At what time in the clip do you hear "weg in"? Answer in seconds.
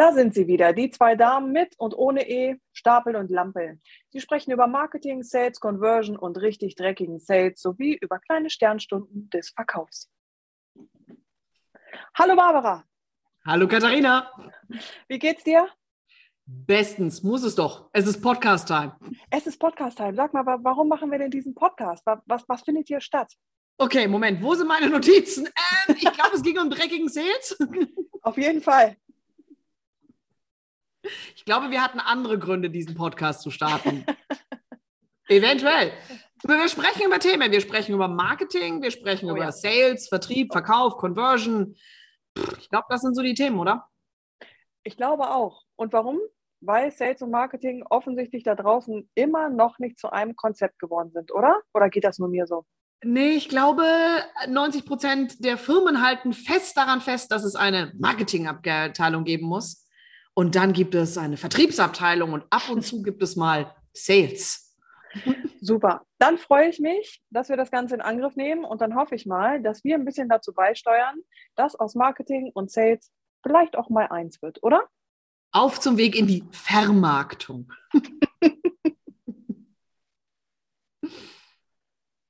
75.98-76.26